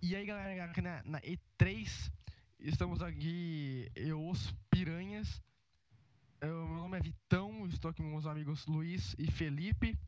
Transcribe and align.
E 0.00 0.14
aí, 0.14 0.24
galera, 0.24 0.64
aqui 0.64 0.80
na, 0.80 1.02
na 1.04 1.20
E3, 1.20 2.10
estamos 2.60 3.02
aqui, 3.02 3.90
eu, 3.96 4.28
os 4.28 4.54
piranhas. 4.70 5.42
Eu, 6.40 6.68
meu 6.68 6.76
nome 6.76 6.96
é 6.98 7.00
Vitão, 7.00 7.66
estou 7.66 7.90
aqui 7.90 8.00
com 8.02 8.08
meus 8.08 8.26
amigos 8.26 8.64
Luiz 8.66 9.14
e 9.18 9.28
Felipe. 9.30 9.98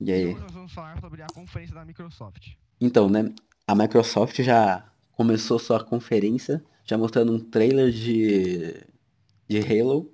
E 0.00 0.10
E 0.10 0.12
aí? 0.12 0.26
hoje 0.26 0.40
nós 0.40 0.52
vamos 0.52 0.72
falar 0.72 1.00
sobre 1.00 1.22
a 1.22 1.26
conferência 1.28 1.74
da 1.74 1.84
Microsoft. 1.84 2.54
Então, 2.80 3.08
né? 3.08 3.32
A 3.66 3.74
Microsoft 3.74 4.40
já 4.42 4.84
começou 5.12 5.58
sua 5.58 5.82
conferência, 5.82 6.62
já 6.84 6.98
mostrando 6.98 7.32
um 7.32 7.38
trailer 7.38 7.90
de, 7.90 8.74
de 9.48 9.58
Halo, 9.60 10.12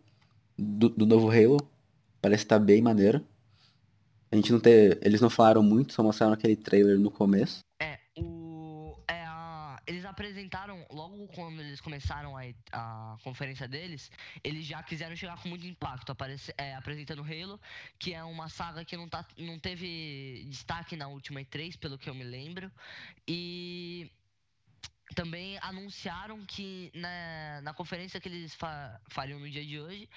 do, 0.58 0.90
do 0.90 1.06
novo 1.06 1.30
Halo. 1.30 1.56
Parece 2.20 2.44
estar 2.44 2.58
bem 2.58 2.82
maneiro. 2.82 3.26
A 4.30 4.36
gente 4.36 4.52
não 4.52 4.60
teve, 4.60 4.98
eles 5.02 5.20
não 5.20 5.28
falaram 5.28 5.62
muito, 5.62 5.92
só 5.92 6.02
mostraram 6.02 6.34
aquele 6.34 6.56
trailer 6.56 6.98
no 6.98 7.10
começo. 7.10 7.60
É, 7.80 7.91
apresentaram, 10.12 10.86
logo 10.90 11.26
quando 11.28 11.60
eles 11.60 11.80
começaram 11.80 12.36
a, 12.36 12.42
a 12.72 13.16
conferência 13.24 13.66
deles, 13.66 14.10
eles 14.44 14.64
já 14.64 14.82
quiseram 14.82 15.16
chegar 15.16 15.36
com 15.42 15.48
muito 15.48 15.66
impacto, 15.66 16.12
aparece, 16.12 16.54
é, 16.56 16.74
apresentando 16.74 17.22
Halo, 17.22 17.60
que 17.98 18.14
é 18.14 18.22
uma 18.22 18.48
saga 18.48 18.84
que 18.84 18.96
não, 18.96 19.08
tá, 19.08 19.26
não 19.36 19.58
teve 19.58 20.44
destaque 20.48 20.96
na 20.96 21.08
última 21.08 21.40
E3, 21.40 21.78
pelo 21.78 21.98
que 21.98 22.08
eu 22.08 22.14
me 22.14 22.24
lembro. 22.24 22.70
E 23.26 24.10
também 25.14 25.58
anunciaram 25.60 26.44
que 26.46 26.90
na, 26.94 27.60
na 27.62 27.74
conferência 27.74 28.20
que 28.20 28.28
eles 28.28 28.54
fa- 28.54 29.00
fariam 29.08 29.38
no 29.38 29.48
dia 29.48 29.64
de 29.64 29.78
hoje, 29.78 30.08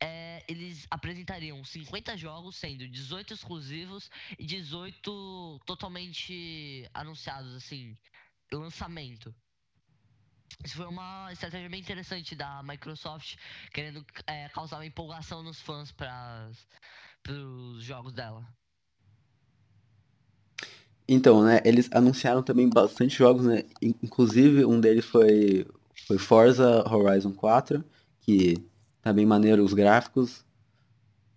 é, 0.00 0.44
eles 0.48 0.86
apresentariam 0.90 1.62
50 1.64 2.16
jogos, 2.16 2.56
sendo 2.56 2.86
18 2.88 3.34
exclusivos 3.34 4.10
e 4.38 4.46
18 4.46 5.60
totalmente 5.66 6.88
anunciados, 6.94 7.54
assim, 7.54 7.96
lançamento. 8.52 9.34
Isso 10.64 10.76
foi 10.76 10.86
uma 10.86 11.32
estratégia 11.32 11.68
bem 11.68 11.80
interessante 11.80 12.34
da 12.34 12.62
Microsoft, 12.62 13.36
querendo 13.72 14.04
é, 14.26 14.48
causar 14.48 14.76
uma 14.78 14.86
empolgação 14.86 15.42
nos 15.42 15.60
fãs 15.60 15.92
para 15.92 16.50
os 17.28 17.82
jogos 17.84 18.12
dela. 18.12 18.46
Então, 21.08 21.44
né, 21.44 21.60
eles 21.64 21.88
anunciaram 21.92 22.42
também 22.42 22.68
bastante 22.68 23.16
jogos, 23.16 23.44
né? 23.46 23.62
in- 23.80 23.94
Inclusive, 24.02 24.64
um 24.64 24.80
deles 24.80 25.04
foi, 25.04 25.66
foi 26.06 26.18
Forza 26.18 26.82
Horizon 26.92 27.32
4, 27.32 27.84
que 28.20 28.56
tá 29.02 29.12
bem 29.12 29.24
maneiro 29.24 29.64
os 29.64 29.72
gráficos. 29.72 30.44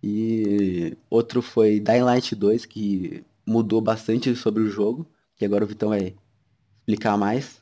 E 0.02 0.96
outro 1.10 1.42
foi 1.42 1.78
Dying 1.80 2.02
Light 2.02 2.34
2, 2.34 2.64
que 2.64 3.24
mudou 3.46 3.80
bastante 3.80 4.34
sobre 4.34 4.62
o 4.62 4.70
jogo, 4.70 5.06
que 5.36 5.44
agora 5.44 5.64
o 5.64 5.68
Vitão 5.68 5.90
vai 5.90 6.14
explicar 6.80 7.16
mais. 7.16 7.60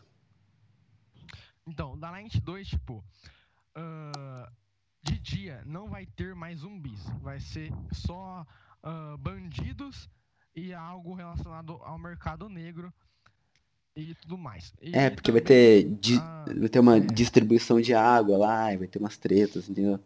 Então, 1.67 1.99
da 1.99 2.11
Night 2.11 2.41
2, 2.41 2.67
tipo, 2.69 3.05
ah, 3.75 4.51
de 5.03 5.19
dia 5.19 5.63
não 5.67 5.89
vai 5.89 6.07
ter 6.07 6.35
mais 6.35 6.61
zumbis. 6.61 7.05
Vai 7.21 7.41
ser 7.41 7.71
só 7.93 8.47
ah, 8.83 9.17
bandidos 9.19 10.09
e 10.55 10.73
algo 10.73 11.15
relacionado 11.15 11.75
ao 11.83 11.99
mercado 11.99 12.49
negro 12.49 12.93
e 13.95 14.15
tudo 14.15 14.39
mais. 14.39 14.73
E 14.81 14.97
É, 14.97 15.11
porque 15.11 15.31
vai 15.31 15.41
também, 15.41 15.83
ter, 15.83 15.97
di- 16.01 16.19
ah, 16.19 16.45
vai 16.59 16.69
ter 16.69 16.79
uma 16.81 16.97
é. 16.97 17.01
distribuição 17.01 17.81
de 17.81 17.93
água 17.95 18.39
lá, 18.39 18.73
e 18.73 18.79
vai 18.79 18.89
ter 18.89 18.99
umas 18.99 19.17
tretas, 19.17 19.69
entendeu? 19.69 20.01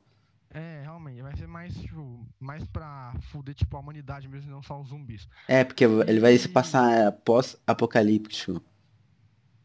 É, 0.50 0.82
realmente, 0.82 1.22
vai 1.22 1.34
ser 1.36 1.46
mais, 1.46 1.74
tipo, 1.74 2.26
mais 2.38 2.62
pra 2.66 3.14
fuder, 3.30 3.54
tipo, 3.54 3.74
a 3.76 3.80
humanidade 3.80 4.28
mesmo, 4.28 4.50
e 4.50 4.52
não 4.52 4.62
só 4.62 4.78
os 4.80 4.88
zumbis. 4.88 5.26
É, 5.48 5.64
porque 5.64 5.84
ele 5.84 6.20
vai 6.20 6.36
se 6.36 6.46
E- 6.46 6.50
passar 6.50 7.10
pós-apocalíptico, 7.24 8.62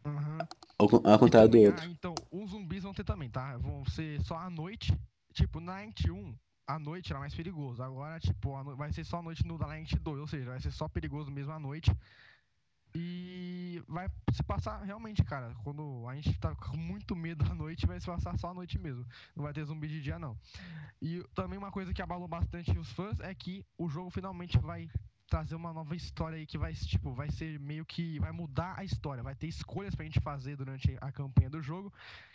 Aham. 0.07 0.37
ao, 0.79 1.11
ao 1.13 1.19
contrário 1.19 1.49
do 1.49 1.57
outro. 1.59 1.81
ah, 1.81 1.85
então, 1.87 2.13
os 2.31 2.51
zumbis 2.51 2.83
vão 2.83 2.93
ter 2.93 3.03
também, 3.03 3.29
tá? 3.29 3.57
Vão 3.57 3.85
ser 3.85 4.21
só 4.21 4.37
à 4.37 4.49
noite. 4.49 4.97
Tipo, 5.33 5.59
na 5.59 5.73
Night 5.75 6.09
1, 6.09 6.35
à 6.65 6.79
noite 6.79 7.11
era 7.11 7.19
mais 7.19 7.33
perigoso. 7.35 7.81
Agora, 7.83 8.19
tipo, 8.19 8.63
no- 8.63 8.75
vai 8.75 8.91
ser 8.91 9.03
só 9.03 9.19
à 9.19 9.21
noite 9.21 9.45
no 9.45 9.57
da 9.57 9.67
Night 9.67 9.97
2, 9.99 10.19
ou 10.19 10.27
seja, 10.27 10.49
vai 10.49 10.59
ser 10.59 10.71
só 10.71 10.87
perigoso 10.87 11.29
mesmo 11.31 11.51
à 11.51 11.59
noite. 11.59 11.91
E 12.95 13.83
vai 13.87 14.07
se 14.33 14.41
passar 14.41 14.81
realmente, 14.81 15.23
cara. 15.23 15.53
Quando 15.63 16.07
a 16.07 16.15
gente 16.15 16.33
tá 16.39 16.55
com 16.55 16.77
muito 16.77 17.15
medo 17.15 17.45
à 17.51 17.53
noite, 17.53 17.85
vai 17.85 17.99
se 17.99 18.05
passar 18.07 18.35
só 18.39 18.49
à 18.49 18.53
noite 18.53 18.79
mesmo. 18.79 19.05
Não 19.35 19.43
vai 19.43 19.53
ter 19.53 19.63
zumbi 19.65 19.87
de 19.87 20.01
dia, 20.01 20.17
não. 20.17 20.35
E 21.01 21.23
também 21.35 21.59
uma 21.59 21.69
coisa 21.71 21.93
que 21.93 22.01
abalou 22.01 22.27
bastante 22.27 22.75
os 22.77 22.89
fãs 22.93 23.19
é 23.19 23.35
que 23.35 23.63
o 23.77 23.87
jogo 23.87 24.09
finalmente 24.09 24.57
vai 24.57 24.89
trazer 25.27 25.55
uma 25.55 25.73
nova 25.73 25.95
história 25.95 26.37
aí 26.37 26.45
que 26.45 26.57
vai, 26.57 26.73
tipo, 26.73 27.13
vai 27.13 27.29
ser 27.29 27.59
meio 27.59 27.85
que 27.85 28.19
vai 28.19 28.31
mudar 28.31 28.73
a 28.77 28.83
história, 28.83 29.21
vai 29.21 29.35
ter 29.35 29.47
escolhas 29.47 29.93
pra 29.93 30.05
gente 30.05 30.19
fazer 30.19 30.55
durante 30.55 30.97
a 31.01 31.11
campanha 31.11 31.49
do 31.49 31.61
jogo, 31.61 31.93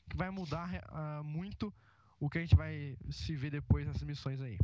que 0.08 0.16
vai 0.16 0.30
mudar 0.30 0.68
ah, 0.88 1.22
muito 1.24 1.72
o 2.20 2.28
que 2.28 2.38
a 2.38 2.40
gente 2.40 2.54
vai 2.54 2.96
se 3.10 3.34
ver 3.34 3.50
depois 3.50 3.86
nessas 3.86 4.02
missões 4.02 4.40
aí. 4.40 4.58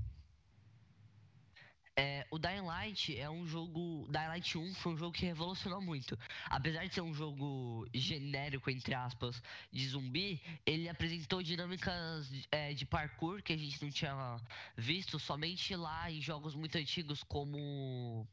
O 2.39 2.41
Dying 2.41 2.61
Light 2.61 3.19
é 3.19 3.29
um 3.29 3.45
jogo. 3.45 4.07
Dying 4.13 4.29
Light 4.29 4.57
1 4.57 4.75
foi 4.75 4.93
um 4.93 4.97
jogo 4.97 5.13
que 5.13 5.27
revolucionou 5.27 5.81
muito. 5.81 6.17
Apesar 6.45 6.87
de 6.87 6.95
ser 6.95 7.01
um 7.01 7.13
jogo 7.13 7.85
genérico, 7.93 8.71
entre 8.71 8.95
aspas, 8.95 9.43
de 9.73 9.89
zumbi, 9.89 10.41
ele 10.65 10.89
apresentou 10.89 11.43
dinâmicas 11.43 12.31
é, 12.53 12.73
de 12.75 12.87
parkour 12.87 13.43
que 13.43 13.53
a 13.53 13.57
gente 13.57 13.83
não 13.83 13.91
tinha 13.91 14.41
visto 14.77 15.19
somente 15.19 15.75
lá 15.75 16.09
em 16.13 16.21
jogos 16.23 16.55
muito 16.55 16.79
antigos 16.79 17.25
como. 17.25 18.25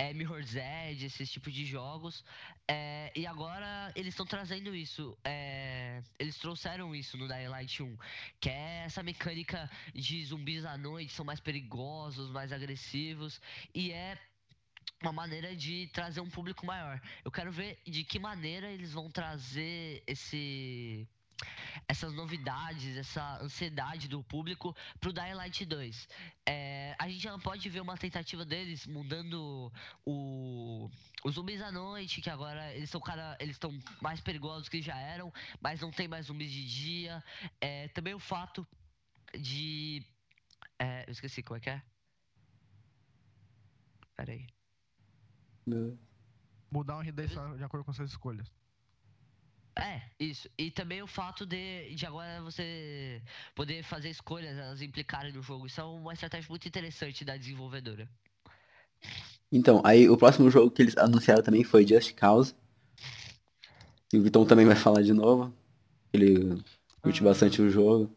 É, 0.00 0.14
Mirror's 0.14 0.54
Edge, 0.56 1.04
esses 1.04 1.30
tipos 1.30 1.52
de 1.52 1.66
jogos. 1.66 2.24
É, 2.66 3.12
e 3.14 3.26
agora 3.26 3.92
eles 3.94 4.14
estão 4.14 4.24
trazendo 4.24 4.74
isso. 4.74 5.14
é, 5.22 6.02
eles 6.18 6.38
trouxeram 6.38 6.94
isso 6.94 7.18
no 7.18 7.28
Dying 7.28 7.48
Light 7.48 7.82
1. 7.82 7.98
Que 8.40 8.48
é 8.48 8.84
essa 8.86 9.02
mecânica 9.02 9.70
de 9.94 10.24
zumbis 10.24 10.64
à 10.64 10.78
noite 10.78 11.12
são 11.12 11.22
mais 11.22 11.38
perigosos, 11.38 12.30
mais 12.30 12.50
agressivos 12.50 13.42
e 13.74 13.92
é 13.92 14.18
uma 15.02 15.12
maneira 15.12 15.54
de 15.54 15.88
trazer 15.88 16.22
um 16.22 16.30
público 16.30 16.64
maior. 16.64 16.98
Eu 17.22 17.30
quero 17.30 17.52
ver 17.52 17.78
de 17.86 18.02
que 18.02 18.18
maneira 18.18 18.70
eles 18.70 18.94
vão 18.94 19.10
trazer 19.10 20.02
esse 20.06 21.06
essas 21.88 22.12
novidades, 22.14 22.96
essa 22.96 23.38
ansiedade 23.42 24.08
do 24.08 24.22
público 24.22 24.74
pro 25.00 25.12
Dying 25.12 25.34
Light 25.34 25.64
2. 25.64 26.08
É, 26.46 26.94
a 26.98 27.08
gente 27.08 27.22
já 27.22 27.38
pode 27.38 27.68
ver 27.68 27.80
uma 27.80 27.96
tentativa 27.96 28.44
deles 28.44 28.86
mudando 28.86 29.72
o 30.04 30.88
os 31.24 31.34
zumbis 31.34 31.60
à 31.60 31.70
noite, 31.70 32.20
que 32.20 32.30
agora 32.30 32.74
eles 32.74 32.88
são 32.88 33.00
cara, 33.00 33.36
eles 33.40 33.56
estão 33.56 33.78
mais 34.00 34.20
perigosos 34.20 34.68
que 34.68 34.80
já 34.80 34.98
eram, 34.98 35.32
mas 35.60 35.80
não 35.80 35.90
tem 35.90 36.08
mais 36.08 36.26
zumbis 36.26 36.50
de 36.50 36.66
dia. 36.66 37.22
É, 37.60 37.88
também 37.88 38.14
o 38.14 38.18
fato 38.18 38.66
de. 39.38 40.04
É, 40.78 41.04
eu 41.06 41.12
esqueci 41.12 41.42
como 41.42 41.58
é 41.58 41.60
que 41.60 41.70
é. 41.70 41.82
Pera 44.16 44.32
aí. 44.32 44.46
Mudar 46.70 47.02
da 47.12 47.24
história 47.24 47.56
de 47.56 47.64
acordo 47.64 47.84
com 47.84 47.92
suas 47.92 48.10
escolhas. 48.10 48.50
É, 49.80 50.02
isso. 50.18 50.48
E 50.58 50.70
também 50.70 51.02
o 51.02 51.06
fato 51.06 51.46
de, 51.46 51.94
de 51.94 52.04
agora 52.06 52.42
você 52.42 53.22
poder 53.54 53.82
fazer 53.82 54.10
escolhas, 54.10 54.56
elas 54.56 54.82
implicarem 54.82 55.32
no 55.32 55.42
jogo. 55.42 55.66
Isso 55.66 55.80
é 55.80 55.84
uma 55.84 56.12
estratégia 56.12 56.48
muito 56.50 56.68
interessante 56.68 57.24
da 57.24 57.36
desenvolvedora. 57.36 58.08
Então, 59.50 59.80
aí 59.84 60.08
o 60.08 60.16
próximo 60.16 60.50
jogo 60.50 60.70
que 60.70 60.82
eles 60.82 60.96
anunciaram 60.96 61.42
também 61.42 61.64
foi 61.64 61.86
Just 61.86 62.14
Cause. 62.14 62.54
E 64.12 64.18
o 64.18 64.22
Vitão 64.22 64.44
também 64.44 64.66
vai 64.66 64.76
falar 64.76 65.02
de 65.02 65.12
novo. 65.12 65.52
Ele 66.12 66.62
curte 67.02 67.20
Ah. 67.20 67.24
bastante 67.24 67.62
o 67.62 67.70
jogo. 67.70 68.14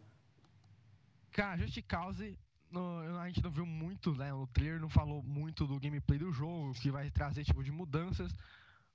Cara, 1.32 1.58
Just 1.58 1.82
Cause, 1.88 2.38
no- 2.70 3.18
a 3.20 3.28
gente 3.28 3.42
não 3.44 3.52
viu 3.52 3.66
muito, 3.66 4.14
né? 4.16 4.34
O 4.34 4.46
trailer 4.48 4.80
não 4.80 4.90
falou 4.90 5.24
muito 5.24 5.66
do 5.66 5.80
gameplay 5.80 6.20
do 6.20 6.32
jogo, 6.32 6.74
que 6.74 6.92
vai 6.92 7.10
trazer 7.10 7.44
tipo 7.44 7.64
de 7.64 7.72
mudanças. 7.72 8.32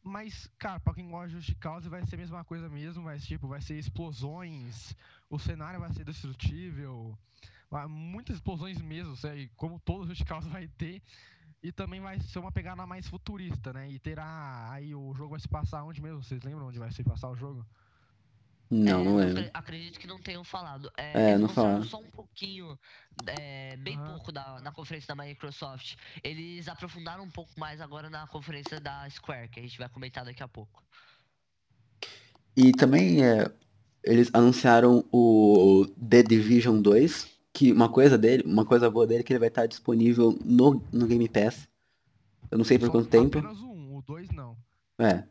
Mas, 0.02 0.48
cara, 0.58 0.80
pra 0.80 0.94
quem 0.94 1.10
gosta 1.10 1.28
de 1.28 1.34
Just 1.34 1.58
Cause 1.58 1.88
vai 1.88 2.04
ser 2.06 2.14
a 2.14 2.18
mesma 2.18 2.44
coisa 2.44 2.68
mesmo, 2.68 3.02
vai, 3.02 3.18
tipo, 3.18 3.46
vai 3.46 3.60
ser 3.60 3.78
explosões, 3.78 4.94
o 5.28 5.38
cenário 5.38 5.80
vai 5.80 5.92
ser 5.92 6.04
destrutível, 6.04 7.16
muitas 7.88 8.36
explosões 8.36 8.80
mesmo, 8.80 9.16
sei, 9.16 9.50
como 9.56 9.78
todo 9.80 10.06
Just 10.06 10.24
Cause 10.24 10.48
vai 10.48 10.68
ter. 10.68 11.02
E 11.60 11.72
também 11.72 12.00
vai 12.00 12.20
ser 12.20 12.38
uma 12.38 12.52
pegada 12.52 12.86
mais 12.86 13.08
futurista, 13.08 13.72
né? 13.72 13.90
E 13.90 13.98
terá. 13.98 14.70
Aí 14.70 14.94
o 14.94 15.12
jogo 15.14 15.30
vai 15.30 15.40
se 15.40 15.48
passar 15.48 15.82
onde 15.82 16.00
mesmo? 16.00 16.22
Vocês 16.22 16.40
lembram 16.42 16.68
onde 16.68 16.78
vai 16.78 16.92
se 16.92 17.02
passar 17.02 17.28
o 17.30 17.36
jogo? 17.36 17.66
Não, 18.70 19.00
É, 19.00 19.04
não 19.04 19.12
eu 19.12 19.26
lembro. 19.26 19.38
acre- 19.38 19.50
acredito 19.54 19.98
que 19.98 20.06
não 20.06 20.20
tenham 20.20 20.44
falado. 20.44 20.90
É, 20.96 21.12
É, 21.14 21.28
eles 21.30 21.40
não 21.40 21.48
falaram. 21.48 21.82
só 21.84 21.98
um 22.00 22.10
pouquinho, 22.10 22.78
é, 23.26 23.76
bem 23.78 23.96
Aham. 23.96 24.12
pouco 24.14 24.30
da, 24.30 24.60
na 24.60 24.70
conferência 24.72 25.14
da 25.14 25.24
Microsoft. 25.24 25.96
Eles 26.22 26.68
aprofundaram 26.68 27.24
um 27.24 27.30
pouco 27.30 27.58
mais 27.58 27.80
agora 27.80 28.10
na 28.10 28.26
conferência 28.26 28.78
da 28.78 29.08
Square, 29.08 29.48
que 29.48 29.58
a 29.58 29.62
gente 29.62 29.78
vai 29.78 29.88
comentar 29.88 30.24
daqui 30.24 30.42
a 30.42 30.48
pouco. 30.48 30.82
E 32.56 32.72
também 32.72 33.24
é, 33.24 33.50
eles 34.04 34.30
anunciaram 34.34 35.04
o 35.12 35.86
The 36.08 36.22
Division 36.24 36.82
2, 36.82 37.38
que 37.52 37.72
uma 37.72 37.88
coisa 37.88 38.18
dele, 38.18 38.42
uma 38.44 38.64
coisa 38.66 38.90
boa 38.90 39.06
dele 39.06 39.20
é 39.20 39.22
que 39.22 39.32
ele 39.32 39.38
vai 39.40 39.48
estar 39.48 39.66
disponível 39.66 40.36
no, 40.44 40.82
no 40.92 41.06
Game 41.06 41.28
Pass. 41.28 41.68
Eu 42.50 42.58
não 42.58 42.64
sei 42.64 42.78
por 42.78 42.86
Só 42.86 42.92
quanto 42.92 43.08
tempo. 43.08 43.38
Apenas 43.38 43.58
o 43.60 43.66
um, 43.66 43.96
o 43.96 44.02
dois 44.02 44.28
não. 44.30 44.56
É. 44.98 45.24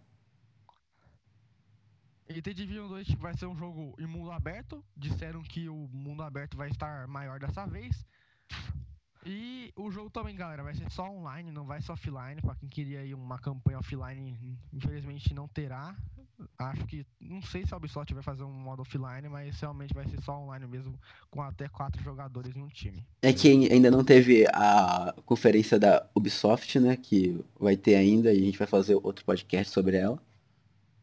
E 2.38 2.42
The 2.42 2.54
Division 2.54 2.88
2 2.88 3.08
tipo, 3.08 3.24
vai 3.24 3.36
ser 3.36 3.48
um 3.48 3.56
jogo 3.56 3.96
em 3.98 4.06
mundo 4.06 4.32
aberto. 4.32 4.86
Disseram 4.96 5.42
que 5.42 5.68
o 5.68 5.90
mundo 5.92 6.22
aberto 6.22 6.56
vai 6.56 6.70
estar 6.70 7.08
maior 7.08 7.40
dessa 7.40 7.66
vez. 7.66 8.06
E 9.26 9.74
o 9.76 9.90
jogo 9.90 10.12
também, 10.12 10.36
galera, 10.36 10.62
vai 10.62 10.76
ser 10.76 10.88
só 10.92 11.10
online, 11.10 11.52
não 11.52 11.66
vai 11.66 11.82
ser 11.82 11.94
offline. 11.94 12.40
Pra 12.40 12.54
quem 12.54 12.70
queria 12.70 13.04
ir 13.04 13.16
uma 13.16 13.40
campanha 13.40 13.80
offline, 13.80 14.56
infelizmente 14.72 15.34
não 15.34 15.48
terá. 15.48 15.96
Acho 16.60 16.86
que. 16.86 17.08
Não 17.20 17.42
sei 17.42 17.66
se 17.66 17.74
a 17.74 17.78
Ubisoft 17.78 18.14
vai 18.14 18.22
fazer 18.22 18.44
um 18.44 18.54
modo 18.54 18.84
offline, 18.84 19.28
mas 19.30 19.60
realmente 19.60 19.96
vai 19.96 20.08
ser 20.08 20.22
só 20.22 20.38
online 20.38 20.68
mesmo, 20.68 20.94
com 21.32 21.42
até 21.42 21.68
quatro 21.68 22.04
jogadores 22.04 22.56
em 22.56 22.62
um 22.62 22.68
time. 22.68 23.04
É 23.24 23.34
que 23.34 23.48
ainda 23.50 23.90
não 23.90 24.04
teve 24.04 24.46
a 24.54 25.12
conferência 25.26 25.80
da 25.80 26.08
Ubisoft, 26.14 26.80
né? 26.80 26.96
Que 26.96 27.44
vai 27.60 27.76
ter 27.76 27.96
ainda, 27.96 28.32
e 28.32 28.38
a 28.38 28.46
gente 28.46 28.60
vai 28.60 28.68
fazer 28.68 28.94
outro 28.94 29.26
podcast 29.26 29.74
sobre 29.74 29.98
ela. 29.98 30.22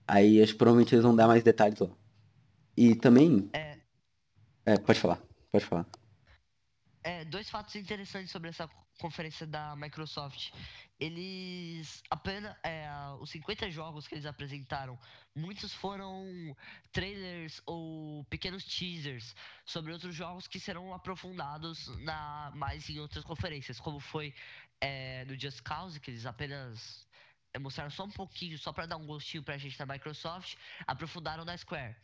Aí 0.06 0.43
acho 0.43 0.53
que 0.53 0.59
provavelmente 0.59 0.95
eles 0.95 1.05
vão 1.05 1.15
dar 1.17 1.27
mais 1.27 1.43
detalhes 1.43 1.79
lá. 1.79 1.91
E 2.77 2.95
também. 2.95 3.49
É, 3.53 3.79
É, 4.67 4.79
pode 4.79 4.99
falar, 4.99 5.21
pode 5.53 5.65
falar. 5.65 5.87
é, 7.03 7.25
dois 7.25 7.51
fatos 7.51 7.75
interessantes 7.77 8.31
sobre 8.31 8.49
essa 8.49 8.69
conferência 8.99 9.47
da 9.47 9.75
Microsoft. 9.77 10.53
Eles 10.99 12.03
apenas 12.09 12.56
é, 12.62 12.89
os 13.21 13.31
50 13.31 13.71
jogos 13.71 14.06
que 14.06 14.15
eles 14.15 14.25
apresentaram, 14.27 14.99
muitos 15.35 15.73
foram 15.75 16.25
trailers 16.93 17.61
ou 17.67 18.25
pequenos 18.25 18.65
teasers 18.65 19.35
sobre 19.67 19.93
outros 19.93 20.15
jogos 20.15 20.47
que 20.47 20.61
serão 20.61 20.95
aprofundados 20.95 21.89
na 22.05 22.53
mais 22.55 22.89
em 22.89 22.99
outras 23.01 23.25
conferências, 23.25 23.81
como 23.81 23.99
foi 24.01 24.33
é, 24.81 25.25
no 25.27 25.39
Just 25.39 25.62
Cause, 25.62 25.99
que 26.01 26.11
eles 26.11 26.25
apenas 26.27 27.06
mostraram 27.59 27.91
só 27.91 28.05
um 28.05 28.11
pouquinho, 28.11 28.59
só 28.59 28.73
para 28.73 28.87
dar 28.87 28.97
um 28.97 29.06
gostinho 29.06 29.43
pra 29.43 29.56
gente 29.56 29.79
da 29.79 29.87
Microsoft, 29.87 30.56
aprofundaram 30.87 31.45
na 31.45 31.56
Square. 31.56 31.95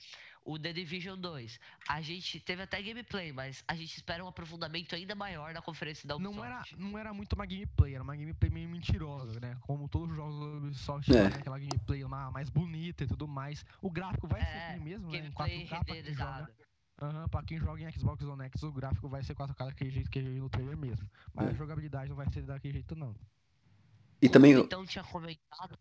O 0.43 0.58
The 0.58 0.73
Division 0.73 1.20
2, 1.20 1.61
a 1.87 2.00
gente 2.00 2.41
teve 2.41 2.62
até 2.62 2.81
gameplay, 2.81 3.31
mas 3.31 3.62
a 3.69 3.75
gente 3.75 3.94
espera 3.94 4.25
um 4.25 4.29
aprofundamento 4.29 4.94
ainda 4.94 5.14
maior 5.14 5.52
na 5.52 5.61
conferência 5.61 6.08
da 6.08 6.17
Ubisoft. 6.17 6.37
Não 6.38 6.44
era, 6.44 6.64
não 6.79 6.99
era 6.99 7.12
muito 7.12 7.35
uma 7.35 7.44
gameplay, 7.44 7.94
era 7.94 8.02
uma 8.02 8.17
gameplay 8.17 8.50
meio 8.50 8.69
mentirosa, 8.69 9.38
né? 9.38 9.56
Como 9.61 9.87
todos 9.87 10.11
os 10.11 10.17
jogos 10.17 10.35
do 10.38 10.56
Ubisoft, 10.67 11.11
É. 11.12 11.29
né? 11.29 11.37
aquela 11.37 11.58
gameplay 11.58 12.02
ma- 12.05 12.31
mais 12.31 12.49
bonita 12.49 13.05
e 13.05 13.06
tudo 13.06 13.29
mais. 13.29 13.64
O 13.82 13.91
gráfico 13.91 14.26
vai 14.26 14.41
ser 14.41 14.47
É, 14.49 14.67
aquele 14.69 14.85
mesmo, 14.85 15.11
né? 15.11 15.19
Em 15.19 15.20
gameplay 15.23 15.67
4K 15.67 15.69
pra 15.69 15.85
quem 15.85 15.94
joga. 15.94 15.94
renderizada. 15.94 16.55
Aham, 17.02 17.29
pra 17.29 17.43
quem 17.43 17.58
joga 17.58 17.82
em 17.82 17.93
Xbox 17.93 18.23
One 18.25 18.44
X, 18.44 18.62
o 18.62 18.73
gráfico 18.73 19.08
vai 19.08 19.23
ser 19.23 19.35
4K 19.35 19.67
daquele 19.67 19.91
jeito 19.91 20.11
que 20.11 20.19
eu 20.20 20.25
vi 20.25 20.38
no 20.41 20.49
trailer 20.49 20.76
mesmo. 20.76 21.08
Mas 21.35 21.49
É. 21.49 21.50
a 21.50 21.55
jogabilidade 21.55 22.08
não 22.08 22.17
vai 22.17 22.29
ser 22.31 22.43
daquele 22.43 22.75
jeito, 22.75 22.94
não. 22.97 23.14
E 24.20 24.28
Como 24.28 24.32
também. 24.32 24.56
o 24.56 24.61
Então 24.61 24.84
tinha 24.87 25.05
comentado, 25.05 25.78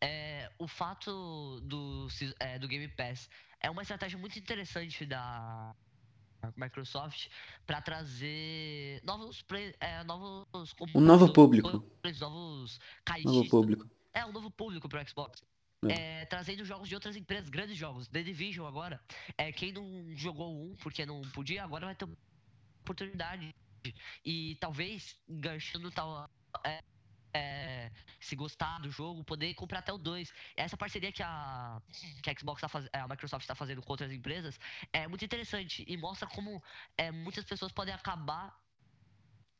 é, 0.00 0.50
o 0.58 0.68
fato 0.68 1.60
do, 1.62 2.08
é, 2.38 2.58
do 2.58 2.68
Game 2.68 2.88
Pass 2.88 3.28
é 3.60 3.70
uma 3.70 3.82
estratégia 3.82 4.18
muito 4.18 4.38
interessante 4.38 5.04
da 5.04 5.74
Microsoft 6.56 7.28
para 7.66 7.80
trazer 7.80 9.00
novos 9.02 9.44
é, 9.80 10.04
novos 10.04 10.74
Um 10.94 11.00
novo 11.00 11.32
público. 11.32 11.84
novos 12.20 12.78
Novo 13.24 13.48
público. 13.48 13.90
É, 14.12 14.24
um 14.24 14.32
novo 14.32 14.50
público 14.50 14.88
pro 14.88 15.06
Xbox. 15.08 15.42
É. 15.88 16.22
É, 16.22 16.26
trazendo 16.26 16.64
jogos 16.64 16.88
de 16.88 16.94
outras 16.94 17.16
empresas, 17.16 17.48
grandes 17.48 17.76
jogos. 17.76 18.08
The 18.08 18.22
Division 18.22 18.66
agora. 18.66 19.00
É, 19.36 19.52
quem 19.52 19.72
não 19.72 20.14
jogou 20.16 20.54
um 20.54 20.74
porque 20.76 21.04
não 21.04 21.20
podia, 21.32 21.64
agora 21.64 21.86
vai 21.86 21.94
ter 21.94 22.08
oportunidade. 22.80 23.54
E 24.24 24.56
talvez, 24.56 25.16
enganchando 25.28 25.90
tal. 25.90 26.28
É, 26.64 26.82
é, 27.36 27.90
se 28.18 28.34
gostar 28.34 28.78
do 28.80 28.90
jogo, 28.90 29.22
poder 29.22 29.52
comprar 29.54 29.80
até 29.80 29.92
o 29.92 29.98
2. 29.98 30.32
Essa 30.56 30.76
parceria 30.76 31.12
que 31.12 31.22
a, 31.22 31.80
que 32.22 32.30
a 32.30 32.38
Xbox 32.38 32.60
tá 32.60 32.68
fazendo, 32.68 32.90
a 32.94 33.06
Microsoft 33.06 33.42
está 33.42 33.54
fazendo 33.54 33.82
com 33.82 33.92
outras 33.92 34.10
empresas 34.10 34.58
é 34.92 35.06
muito 35.06 35.24
interessante 35.24 35.84
e 35.86 35.96
mostra 35.96 36.26
como 36.28 36.62
é, 36.96 37.10
muitas 37.10 37.44
pessoas 37.44 37.72
podem 37.72 37.94
acabar 37.94 38.58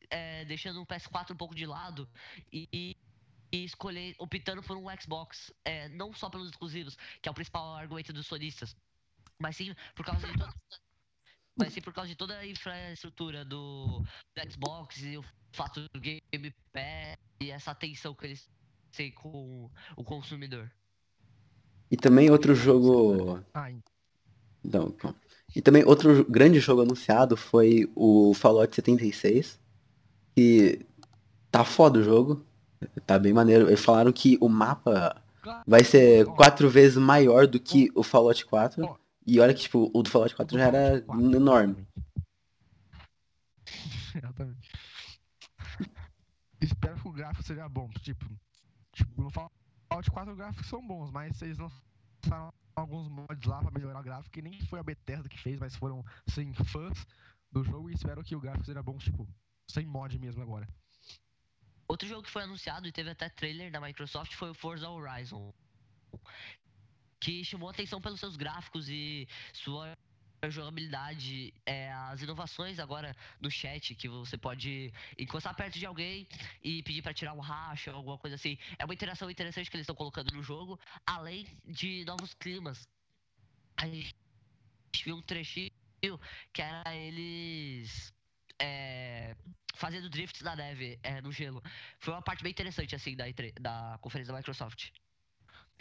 é, 0.08 0.44
deixando 0.46 0.81
o 0.81 0.87
PS4 0.87 1.32
um 1.32 1.37
pouco 1.37 1.55
de 1.55 1.67
lado 1.67 2.08
e, 2.52 2.96
e 3.52 3.64
escolher, 3.64 4.14
optando 4.19 4.62
por 4.62 4.76
um 4.76 4.87
Xbox, 4.99 5.52
é, 5.64 5.88
não 5.88 6.14
só 6.14 6.31
pelos 6.31 6.49
exclusivos, 6.49 6.96
que 7.20 7.28
é 7.28 7.31
o 7.31 7.34
principal 7.34 7.76
argumento 7.76 8.12
dos 8.12 8.26
sonistas, 8.26 8.75
mas 9.38 9.56
sim 9.56 9.75
por 9.94 10.05
causa 10.06 10.26
de 10.26 10.38
toda, 10.38 10.55
mas 11.56 11.73
sim 11.73 11.81
por 11.81 11.93
causa 11.93 12.08
de 12.08 12.14
toda 12.17 12.37
a 12.37 12.47
infraestrutura 12.47 13.44
do, 13.44 14.00
do 14.35 14.53
Xbox 14.53 14.99
e 15.03 15.17
o 15.17 15.25
fato 15.53 15.81
do 15.94 16.00
Game 16.00 16.55
Pass 16.73 17.17
e 17.41 17.50
essa 17.50 17.70
atenção 17.70 18.14
que 18.14 18.26
eles 18.26 18.49
têm 18.93 19.11
com 19.11 19.70
o 19.97 20.05
consumidor. 20.05 20.70
E 21.91 21.97
também 21.97 22.31
outro 22.31 22.55
jogo. 22.55 23.43
E- 23.64 23.82
Não, 24.62 24.91
pô. 24.91 25.14
E 25.55 25.62
também 25.62 25.85
outro 25.85 26.25
grande 26.29 26.58
jogo 26.61 26.82
anunciado 26.82 27.37
foi 27.37 27.91
o 27.94 28.35
Fallout 28.35 28.75
76. 28.75 29.59
Que 30.35 30.85
tá 31.50 31.64
foda 31.64 32.00
o 32.00 32.02
jogo. 32.02 32.44
Tá 33.06 33.19
bem 33.19 33.32
maneiro. 33.32 33.69
Eles 33.69 33.82
falaram 33.82 34.12
que 34.12 34.37
o 34.41 34.49
mapa 34.49 35.23
vai 35.67 35.85
ser 35.85 36.26
quatro 36.26 36.69
vezes 36.69 36.99
maior 36.99 37.47
do 37.47 37.59
que 37.61 37.91
o 37.94 38.02
Fallout 38.02 38.44
4. 38.44 38.99
E 39.26 39.40
olha 39.40 39.52
que, 39.52 39.62
tipo, 39.62 39.90
o 39.93 40.02
do 40.02 40.08
Fallout 40.08 40.37
4 40.37 40.56
já 40.56 40.67
era 40.67 41.02
Fallout 41.02 41.06
4, 41.06 41.37
enorme. 41.37 41.88
Exatamente. 44.14 44.70
Espero 46.61 47.00
que 47.00 47.08
o 47.08 47.12
gráfico 47.12 47.43
seja 47.43 47.69
bom. 47.69 47.90
Tipo, 48.00 48.25
tipo 48.93 49.20
no 49.20 49.31
Fallout 49.31 50.11
4 50.11 50.32
os 50.32 50.38
gráficos 50.38 50.67
são 50.69 50.87
bons, 50.87 51.11
mas 51.11 51.43
eles 51.43 51.58
não 51.58 51.70
lançaram 52.25 52.52
alguns 52.76 53.08
mods 53.08 53.46
lá 53.46 53.61
pra 53.61 53.70
melhorar 53.70 54.00
o 54.00 54.05
gráfico, 54.05 54.31
que 54.31 54.43
nem 54.43 54.61
foi 54.67 54.78
a 54.78 54.82
Bethesda 54.82 55.28
que 55.28 55.38
fez, 55.38 55.58
mas 55.58 55.75
foram 55.75 56.05
sem 56.28 56.52
fãs 56.52 57.06
do 57.50 57.64
jogo 57.64 57.90
e 57.90 57.94
espero 57.94 58.23
que 58.23 58.37
o 58.37 58.40
gráfico 58.40 58.67
seja 58.67 58.82
bom, 58.82 58.96
tipo, 58.99 59.26
sem 59.69 59.87
mod 59.87 60.17
mesmo 60.19 60.43
agora. 60.43 60.69
Outro 61.88 62.06
jogo 62.06 62.23
que 62.23 62.31
foi 62.31 62.43
anunciado 62.43 62.87
e 62.87 62.93
teve 62.93 63.11
até 63.11 63.28
trailer 63.28 63.70
da 63.70 63.81
Microsoft 63.81 64.34
foi 64.34 64.50
o 64.50 64.55
Forza 64.55 64.88
Horizon. 64.88 65.52
Que 67.18 67.44
chamou 67.44 67.68
atenção 67.68 68.00
pelos 68.00 68.20
seus 68.20 68.36
gráficos 68.36 68.88
e 68.88 69.26
sua 69.52 69.96
jogabilidade. 70.50 71.52
É, 71.64 71.92
as 71.92 72.22
inovações 72.22 72.78
agora 72.78 73.16
no 73.40 73.50
chat, 73.50 73.94
que 73.94 74.08
você 74.08 74.36
pode 74.36 74.92
encostar 75.18 75.54
perto 75.54 75.78
de 75.78 75.86
alguém 75.86 76.26
e 76.62 76.82
pedir 76.82 77.02
pra 77.02 77.14
tirar 77.14 77.32
um 77.32 77.40
racha 77.40 77.90
alguma 77.90 78.18
coisa 78.18 78.36
assim. 78.36 78.58
É 78.78 78.84
uma 78.84 78.94
interação 78.94 79.30
interessante 79.30 79.70
que 79.70 79.76
eles 79.76 79.84
estão 79.84 79.96
colocando 79.96 80.32
no 80.34 80.42
jogo, 80.42 80.78
além 81.06 81.46
de 81.64 82.04
novos 82.04 82.34
climas. 82.34 82.86
A 83.76 83.87
gente 83.87 84.14
viu 85.04 85.16
um 85.16 85.23
trechinho 85.23 85.70
que 86.52 86.62
era 86.62 86.94
eles. 86.94 88.12
É, 88.58 89.37
fazendo 89.75 90.08
drifts 90.08 90.40
na 90.40 90.56
neve, 90.56 90.99
é, 91.02 91.20
no 91.20 91.30
gelo. 91.30 91.62
Foi 91.99 92.14
uma 92.14 92.23
parte 92.23 92.42
bem 92.42 92.50
interessante, 92.50 92.94
assim, 92.94 93.14
da, 93.14 93.28
E3 93.28 93.52
da 93.61 93.99
conferência 94.00 94.32
da 94.32 94.38
Microsoft. 94.38 94.90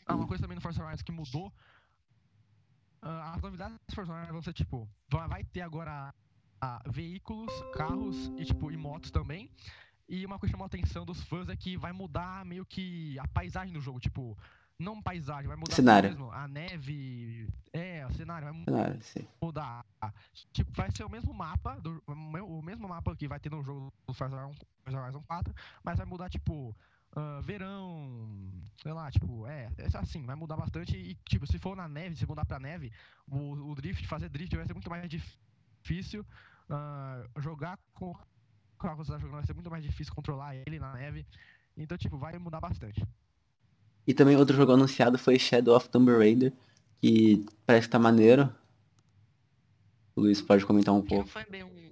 Ah, 0.06 0.16
uma 0.16 0.28
coisa 0.28 0.42
também 0.44 0.56
no 0.56 0.62
Forza 0.62 0.84
Horizon 0.84 1.04
que 1.04 1.12
mudou. 1.12 1.52
ah, 3.02 3.34
as 3.36 3.42
novidades 3.42 3.78
do 3.88 3.96
Forza 3.96 4.14
Horizon 4.14 4.32
vão 4.34 4.42
ser 4.42 4.54
tipo, 4.54 4.88
vai 5.10 5.44
ter 5.44 5.62
agora 5.62 6.14
ah, 6.62 6.82
veículos, 6.88 7.52
carros 7.74 8.32
e 8.38 8.46
tipo 8.46 8.72
e 8.72 8.78
motos 8.78 9.12
também. 9.12 9.50
E 10.08 10.26
uma 10.26 10.38
coisa 10.38 10.52
que 10.52 10.54
chamou 10.54 10.66
a 10.66 10.68
atenção 10.68 11.04
dos 11.06 11.22
fãs 11.24 11.50
é 11.50 11.56
que 11.56 11.76
vai 11.78 11.92
mudar 11.92 12.46
meio 12.46 12.66
que 12.66 13.18
a 13.18 13.28
paisagem 13.28 13.74
do 13.74 13.82
jogo, 13.82 14.00
tipo, 14.00 14.38
não 14.78 15.02
paisagem, 15.02 15.48
vai 15.48 15.58
mudar 15.58 15.74
Cenário. 15.76 16.10
mesmo 16.10 16.32
a 16.32 16.48
neve, 16.48 17.48
é, 17.74 18.06
o 18.06 18.14
cenário 18.14 18.46
vai 18.54 18.64
Cenário, 18.66 19.02
sim. 19.02 19.28
mudar. 19.42 19.84
Tipo, 20.54 20.72
vai 20.74 20.92
ser 20.92 21.04
o 21.06 21.10
mesmo 21.10 21.34
mapa, 21.34 21.80
do, 21.80 22.04
o 22.06 22.14
me- 22.16 22.42
o 22.42 22.62
mesmo 22.62 22.88
mapa 22.88 23.16
que 23.16 23.28
vai 23.28 23.40
ter 23.40 23.50
no 23.50 23.64
jogo 23.64 23.92
do 24.06 24.14
Forza 24.14 24.36
Horizon 24.88 25.24
4, 25.24 25.56
mas 25.84 25.98
vai 25.98 26.06
mudar, 26.06 26.30
tipo, 26.30 26.76
ah, 27.16 27.40
verão, 27.42 28.28
sei 28.84 28.92
lá, 28.92 29.10
tipo, 29.10 29.48
é, 29.48 29.72
é 29.78 29.98
assim, 29.98 30.26
vai 30.26 30.36
mudar 30.36 30.58
bastante 30.58 30.98
e, 30.98 31.16
tipo, 31.28 31.48
se 31.48 31.58
for 31.58 31.76
na 31.76 31.88
neve, 31.88 32.16
se 32.16 32.26
mudar 32.26 32.46
pra 32.46 32.60
neve, 32.60 32.92
o, 33.28 33.72
o 33.72 33.76
drift, 33.76 34.06
fazer 34.08 34.30
drift 34.30 34.56
vai 34.56 34.66
ser 34.66 34.74
muito 34.74 34.90
mais 34.90 35.10
difícil, 35.10 36.26
ah, 36.70 37.24
jogar 37.40 37.80
com 37.94 38.12
o 38.12 38.18
carro 38.78 38.98
que 38.98 39.06
você 39.06 39.14
tá 39.14 39.18
jogando 39.18 39.38
vai 39.38 39.46
ser 39.46 39.54
muito 39.54 39.72
mais 39.72 39.84
difícil 39.84 40.14
controlar 40.14 40.56
ele 40.56 40.78
na 40.78 40.94
neve, 40.94 41.26
então, 41.78 41.98
tipo, 41.98 42.18
vai 42.18 42.38
mudar 42.38 42.60
bastante. 42.60 43.06
E 44.08 44.14
também 44.14 44.36
outro 44.36 44.56
jogo 44.56 44.74
anunciado 44.74 45.18
foi 45.18 45.40
Shadow 45.40 45.76
of 45.76 45.90
Tomb 45.90 46.12
Raider, 46.12 46.54
que 47.02 47.46
parece 47.66 47.88
que 47.88 47.92
tá 47.92 48.00
maneiro. 48.00 48.54
O 50.16 50.22
Luiz 50.22 50.42
pode 50.42 50.66
comentar 50.66 50.94
um 50.94 50.98
não 50.98 51.06
pouco. 51.06 51.28
foi 51.28 51.46
bem 51.46 51.64
um. 51.64 51.85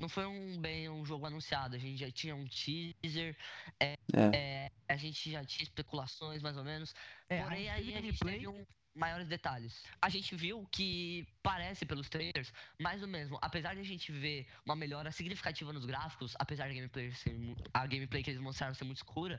Não 0.00 0.08
foi 0.08 0.26
um, 0.26 0.60
bem 0.60 0.88
um 0.88 1.04
jogo 1.04 1.26
anunciado. 1.26 1.74
A 1.74 1.78
gente 1.78 1.98
já 1.98 2.10
tinha 2.10 2.34
um 2.36 2.46
teaser, 2.46 3.36
É. 3.80 3.94
é, 4.34 4.70
a 4.88 4.96
gente 4.96 5.30
já 5.30 5.44
tinha 5.44 5.64
especulações 5.64 6.42
mais 6.42 6.56
ou 6.56 6.64
menos. 6.64 6.94
É, 7.28 7.42
Porém, 7.42 7.68
aí 7.70 7.88
aí 7.88 7.96
a 7.96 8.00
gente 8.02 8.18
teve 8.18 8.46
um 8.46 8.64
maiores 8.94 9.28
detalhes. 9.28 9.84
A 10.00 10.08
gente 10.08 10.34
viu 10.34 10.66
que 10.72 11.26
parece 11.42 11.84
pelos 11.84 12.08
trailers 12.08 12.52
mais 12.80 13.02
ou 13.02 13.08
mesmo. 13.08 13.38
Apesar 13.42 13.74
de 13.74 13.80
a 13.80 13.84
gente 13.84 14.10
ver 14.10 14.46
uma 14.64 14.74
melhora 14.76 15.10
significativa 15.12 15.72
nos 15.72 15.84
gráficos, 15.84 16.34
apesar 16.38 16.68
da 16.68 16.74
gameplay 16.74 17.12
ser 17.12 17.36
a 17.74 17.86
gameplay 17.86 18.22
que 18.22 18.30
eles 18.30 18.40
mostraram 18.40 18.74
ser 18.74 18.84
muito 18.84 18.96
escura, 18.98 19.38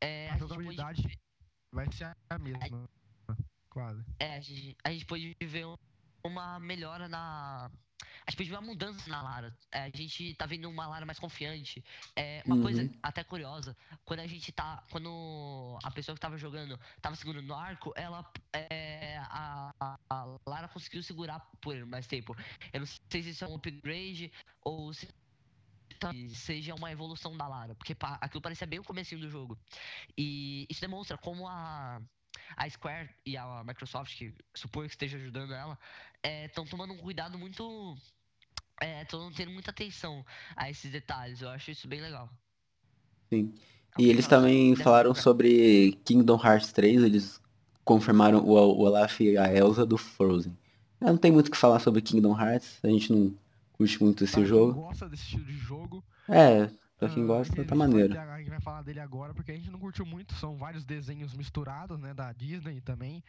é, 0.00 0.28
a 0.30 0.34
a 0.34 0.38
jogabilidade 0.38 1.02
vai 1.72 1.90
ser 1.92 2.14
a 2.30 2.38
mesma. 2.38 2.88
quase. 3.70 4.04
É, 4.18 4.36
a 4.36 4.40
gente, 4.40 4.76
a 4.84 4.92
gente 4.92 5.06
pôde 5.06 5.34
ver 5.42 5.66
um- 5.66 5.76
uma 6.24 6.58
melhora 6.60 7.08
na. 7.08 7.70
A 8.26 8.30
gente 8.30 8.44
ver 8.48 8.54
uma 8.56 8.60
mudança 8.62 9.08
na 9.10 9.22
Lara. 9.22 9.56
É, 9.72 9.82
a 9.84 9.90
gente 9.90 10.34
tá 10.34 10.46
vendo 10.46 10.68
uma 10.68 10.86
Lara 10.86 11.04
mais 11.06 11.18
confiante. 11.18 11.82
É, 12.16 12.42
uma 12.46 12.58
coisa 12.58 12.82
Uhum. 12.82 12.90
até 13.02 13.24
curiosa, 13.24 13.76
quando 14.04 14.20
a 14.20 14.26
gente 14.26 14.52
tá. 14.52 14.84
Quando 14.90 15.78
a 15.82 15.90
pessoa 15.90 16.14
que 16.14 16.20
tava 16.20 16.36
jogando 16.38 16.78
tava 17.00 17.16
segurando 17.16 17.46
no 17.46 17.54
arco, 17.54 17.92
ela. 17.96 18.30
É, 18.52 19.18
a, 19.18 19.70
a- 19.80 20.36
Lara 20.46 20.68
conseguiu 20.68 21.02
segurar 21.02 21.40
por 21.60 21.84
mais 21.86 22.06
tempo. 22.06 22.34
Eu 22.72 22.80
não 22.80 22.86
sei 22.86 23.22
se 23.22 23.30
isso 23.30 23.44
é 23.44 23.48
um 23.48 23.54
upgrade 23.56 24.32
ou 24.64 24.92
se 24.92 25.08
seja 26.34 26.74
uma 26.74 26.90
evolução 26.90 27.36
da 27.36 27.46
Lara, 27.46 27.74
porque 27.74 27.96
aquilo 28.20 28.40
parecia 28.40 28.66
bem 28.66 28.78
o 28.78 28.84
comecinho 28.84 29.20
do 29.20 29.28
jogo. 29.28 29.58
E 30.16 30.66
isso 30.70 30.80
demonstra 30.80 31.18
como 31.18 31.46
a, 31.48 32.00
a 32.56 32.68
Square 32.68 33.08
e 33.24 33.36
a 33.36 33.62
Microsoft, 33.64 34.16
que 34.16 34.34
suponho 34.54 34.88
que 34.88 34.94
esteja 34.94 35.16
ajudando 35.16 35.52
ela, 35.52 35.78
estão 36.46 36.64
tomando 36.64 36.92
um 36.92 36.98
cuidado 36.98 37.38
muito. 37.38 37.96
Estão 39.02 39.30
tendo 39.32 39.50
muita 39.50 39.70
atenção 39.70 40.24
a 40.56 40.70
esses 40.70 40.90
detalhes. 40.90 41.42
Eu 41.42 41.50
acho 41.50 41.70
isso 41.70 41.86
bem 41.86 42.00
legal. 42.00 42.30
Sim. 43.28 43.52
É 43.98 44.02
E 44.02 44.08
eles 44.08 44.26
também 44.26 44.74
falaram 44.76 45.14
sobre 45.14 45.98
Kingdom 46.04 46.40
Hearts 46.42 46.72
3, 46.72 47.02
eles 47.02 47.40
confirmaram 47.84 48.38
o, 48.38 48.52
o 48.52 48.80
Olaf 48.80 49.20
e 49.20 49.36
a 49.36 49.52
Elsa 49.52 49.84
do 49.84 49.98
Frozen. 49.98 50.56
Eu 51.00 51.08
não 51.08 51.16
tem 51.16 51.32
muito 51.32 51.48
o 51.48 51.50
que 51.50 51.56
falar 51.56 51.80
sobre 51.80 52.00
Kingdom 52.00 52.38
Hearts, 52.38 52.78
a 52.82 52.88
gente 52.88 53.12
não 53.12 53.34
curte 53.72 54.02
muito 54.02 54.24
esse 54.24 54.44
jogo. 54.44 54.82
gosta 54.82 55.08
desse 55.08 55.24
estilo 55.24 55.44
de 55.44 55.56
jogo. 55.56 56.04
É, 56.28 56.70
pra 57.00 57.08
quem 57.08 57.22
ah, 57.22 57.26
gosta, 57.26 57.64
tá 57.64 57.74
vai- 57.74 57.88
maneiro. 57.88 58.18
A 58.18 58.38
gente 58.38 58.50
vai 58.50 58.60
falar 58.60 58.82
dele 58.82 59.00
agora 59.00 59.32
porque 59.32 59.50
a 59.50 59.56
gente 59.56 59.70
não 59.70 59.78
curtiu 59.78 60.04
muito. 60.04 60.34
São 60.34 60.56
vários 60.56 60.84
desenhos 60.84 61.32
misturados, 61.34 61.98
né? 61.98 62.12
Da 62.12 62.30
Disney 62.32 62.80
também. 62.82 63.24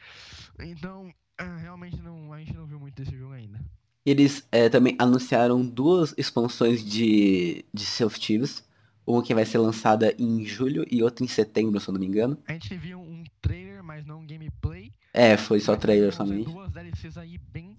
Então, 0.59 1.11
ah, 1.37 1.55
realmente 1.55 2.01
não, 2.01 2.33
a 2.33 2.39
gente 2.39 2.53
não 2.53 2.67
viu 2.67 2.79
muito 2.79 3.01
desse 3.01 3.17
jogo 3.17 3.33
ainda. 3.33 3.59
Eles 4.05 4.45
é, 4.51 4.67
também 4.67 4.95
anunciaram 4.99 5.65
duas 5.65 6.13
expansões 6.17 6.83
de, 6.83 7.63
de 7.73 7.85
Thieves. 8.19 8.69
Uma 9.07 9.23
que 9.23 9.33
vai 9.33 9.45
ser 9.45 9.57
lançada 9.57 10.13
em 10.19 10.45
julho 10.45 10.85
e 10.91 11.01
outra 11.01 11.23
em 11.23 11.27
setembro, 11.27 11.79
se 11.79 11.87
eu 11.87 11.93
não 11.93 11.99
me 11.99 12.05
engano. 12.05 12.37
A 12.47 12.53
gente 12.53 12.75
viu 12.77 12.99
um 12.99 13.23
trailer, 13.41 13.83
mas 13.83 14.05
não 14.05 14.19
um 14.19 14.27
gameplay. 14.27 14.93
É, 15.13 15.35
foi 15.37 15.59
só 15.59 15.75
trailer 15.75 16.13
somente. 16.13 16.45
duas 16.45 16.71
DLCs 16.71 17.17
aí 17.17 17.37
bem 17.37 17.70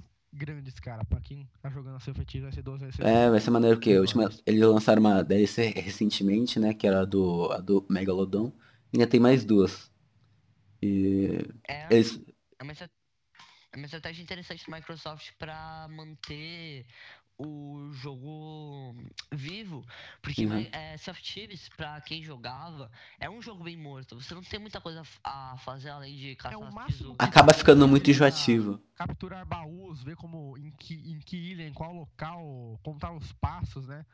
grandes, 0.45 0.75
cara. 0.81 1.05
Pra 1.05 1.21
quem 1.21 1.49
tá 1.61 1.71
jogando 1.71 1.97
a 1.97 2.01
seu 2.01 2.15
feitiço, 2.15 2.43
vai 2.45 2.53
ser 2.53 2.63
duas 2.63 2.81
DLCs. 2.81 3.07
É, 3.07 3.31
vai 3.31 3.41
ser 3.41 3.51
maneiro 3.51 3.77
porque 3.77 3.93
a 3.93 4.01
última, 4.01 4.29
eles 4.47 4.61
lançaram 4.61 5.01
uma 5.01 5.23
DLC 5.23 5.71
recentemente, 5.71 6.59
né? 6.59 6.75
Que 6.75 6.87
era 6.87 7.03
a 7.03 7.05
do, 7.05 7.51
a 7.53 7.59
do 7.59 7.87
Megalodon. 7.89 8.53
E 8.93 8.97
ainda 8.97 9.07
tem 9.07 9.21
mais 9.21 9.45
duas. 9.45 9.91
E 10.83 11.39
É, 11.69 11.87
eles. 11.91 12.21
é 12.59 12.63
uma, 12.63 12.73
é 12.73 13.77
uma 13.77 13.87
estratégia 13.87 14.23
interessante 14.23 14.69
da 14.69 14.77
Microsoft 14.77 15.31
para 15.39 15.87
manter 15.89 16.87
o 17.39 17.91
jogo 17.93 18.95
vivo, 19.33 19.62
porque 20.21 20.45
Uhum. 20.47 20.67
é, 20.73 20.97
Thieves, 21.23 21.69
pra 21.77 22.01
quem 22.01 22.23
jogava, 22.23 22.91
é 23.19 23.29
um 23.29 23.41
jogo 23.43 23.65
bem 23.65 23.77
morto. 23.77 24.21
Você 24.21 24.35
não 24.35 24.43
tem 24.43 24.59
muita 24.61 24.81
coisa 24.81 25.03
a 25.25 25.57
fazer 25.59 25.91
além 25.91 26.17
de 26.17 26.37
caçar 26.37 26.59
o 26.59 26.65
as 26.65 26.75
máximo 26.75 27.17
Acaba 27.19 27.53
ficando 27.53 27.87
muito 27.89 28.11
enjoativo. 28.11 28.81
Capturar 28.95 29.45
baús, 29.47 30.03
ver 30.03 30.17
como 30.17 30.57
em 30.59 30.71
que, 30.71 30.95
em 30.95 31.19
que 31.21 31.37
ilha, 31.37 31.67
em 31.67 31.73
qual 31.73 31.93
local, 31.93 32.79
contar 32.83 33.13
os 33.13 33.33
passos, 33.33 33.87
né? 33.87 34.05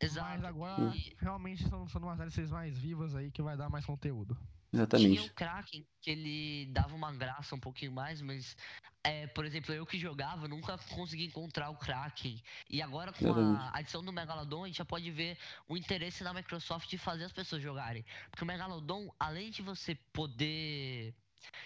Exato. 0.00 0.28
Mas 0.28 0.44
agora 0.44 0.94
e- 0.94 1.16
realmente 1.18 1.64
estão 1.64 1.88
sendo 1.88 2.06
umas 2.06 2.18
DLCs 2.18 2.50
mais 2.50 2.78
vivas 2.78 3.14
aí 3.14 3.30
que 3.30 3.42
vai 3.42 3.56
dar 3.56 3.68
mais 3.68 3.84
conteúdo. 3.84 4.36
Tinha 4.70 4.82
Exatamente. 4.82 5.20
o 5.20 5.34
Kraken, 5.34 5.86
que 6.00 6.10
ele 6.10 6.66
dava 6.72 6.94
uma 6.94 7.12
graça 7.12 7.54
um 7.54 7.60
pouquinho 7.60 7.90
mais, 7.90 8.20
mas, 8.20 8.54
é, 9.02 9.26
por 9.28 9.46
exemplo, 9.46 9.74
eu 9.74 9.86
que 9.86 9.98
jogava, 9.98 10.46
nunca 10.46 10.76
consegui 10.94 11.24
encontrar 11.24 11.70
o 11.70 11.76
Kraken. 11.76 12.42
E 12.68 12.82
agora, 12.82 13.12
com 13.12 13.24
Exatamente. 13.24 13.60
a 13.60 13.78
adição 13.78 14.04
do 14.04 14.12
Megalodon, 14.12 14.64
a 14.64 14.66
gente 14.66 14.76
já 14.76 14.84
pode 14.84 15.10
ver 15.10 15.38
o 15.66 15.76
interesse 15.76 16.22
da 16.22 16.34
Microsoft 16.34 16.88
de 16.88 16.98
fazer 16.98 17.24
as 17.24 17.32
pessoas 17.32 17.62
jogarem. 17.62 18.04
Porque 18.30 18.44
o 18.44 18.46
Megalodon, 18.46 19.10
além 19.18 19.50
de 19.50 19.62
você 19.62 19.94
poder 20.12 21.14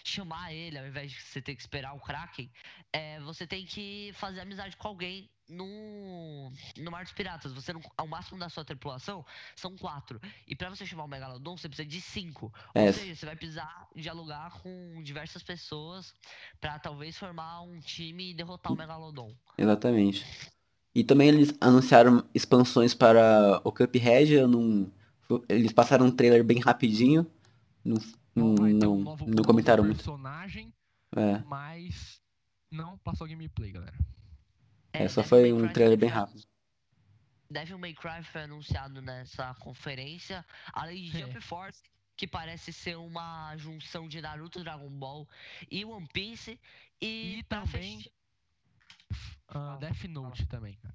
chamar 0.05 0.53
ele, 0.53 0.79
ao 0.79 0.87
invés 0.87 1.13
de 1.13 1.21
você 1.21 1.41
ter 1.41 1.55
que 1.55 1.61
esperar 1.61 1.95
o 1.95 2.01
Kraken, 2.01 2.51
é, 2.93 3.21
você 3.21 3.47
tem 3.47 3.65
que 3.65 4.13
fazer 4.15 4.41
amizade 4.41 4.77
com 4.77 4.89
alguém 4.89 5.31
no, 5.49 6.51
no 6.79 6.91
Mar 6.91 7.05
dos 7.05 7.13
Piratas. 7.13 7.53
Você 7.53 7.73
não, 7.73 7.81
ao 7.97 8.07
máximo 8.07 8.39
da 8.39 8.49
sua 8.49 8.65
tripulação 8.65 9.25
são 9.55 9.77
quatro. 9.77 10.21
E 10.47 10.57
pra 10.57 10.71
você 10.71 10.87
chamar 10.87 11.05
o 11.05 11.09
Megalodon, 11.09 11.57
você 11.57 11.69
precisa 11.69 11.89
de 11.89 12.01
cinco. 12.01 12.53
É. 12.75 12.87
Ou 12.87 12.93
seja, 12.93 13.15
você 13.15 13.27
vai 13.27 13.37
precisar 13.37 13.89
dialogar 13.95 14.51
com 14.63 15.03
diversas 15.03 15.43
pessoas 15.43 16.15
pra 16.61 16.79
talvez 16.79 17.17
formar 17.17 17.63
um 17.63 17.79
time 17.81 18.31
e 18.31 18.35
derrotar 18.35 18.73
o 18.73 18.77
Megalodon. 18.77 19.35
Exatamente. 19.57 20.25
E 20.95 21.03
também 21.05 21.29
eles 21.29 21.55
anunciaram 21.61 22.25
expansões 22.35 22.95
para 22.95 23.61
o 23.65 23.73
Cuphead. 23.73 24.33
Eu 24.33 24.49
não... 24.49 24.91
Eles 25.49 25.73
passaram 25.73 26.07
um 26.07 26.11
trailer 26.11 26.45
bem 26.45 26.61
rapidinho. 26.61 27.27
Não, 27.85 27.97
não, 28.35 28.55
vai 28.57 28.71
ter 28.75 28.87
um 28.87 28.97
não, 28.97 29.05
novo- 29.05 29.27
não 29.27 29.35
novo 29.35 29.47
comentaram 29.49 29.85
muito. 29.85 29.97
personagem, 29.99 30.73
É, 31.17 31.39
mas 31.47 32.21
não 32.71 32.97
passou 32.99 33.27
gameplay, 33.27 33.71
galera. 33.73 33.97
é, 34.93 35.09
só 35.09 35.23
Devil 35.23 35.29
foi 35.29 35.53
um 35.53 35.69
trailer 35.73 35.99
bem 35.99 36.09
rápido. 36.09 36.45
Devil 37.51 37.79
May 37.79 37.93
Cry 37.95 38.23
foi 38.25 38.43
anunciado 38.45 39.03
nessa 39.03 39.55
conferência, 39.57 40.45
além 40.73 41.05
de 41.11 41.17
É. 41.17 41.21
Jump 41.27 41.41
Force, 41.43 41.83
que 42.17 42.27
parece 42.27 42.73
ser 42.73 42.97
uma 42.97 43.55
junção 43.59 44.09
de 44.09 44.21
Naruto, 44.23 44.63
Dragon 44.63 44.89
Ball 44.89 45.29
e 45.71 45.85
One 45.85 46.09
Piece. 46.13 46.59
E, 47.01 47.39
E 47.39 47.43
pra 47.45 47.61
também- 47.63 48.07
Fala, 49.49 49.77
Death 49.79 50.05
Note 50.05 50.47
também, 50.47 50.75
cara. 50.77 50.95